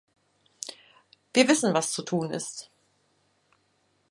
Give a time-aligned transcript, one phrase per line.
[1.31, 2.71] Wir wissen, was zu tun ist.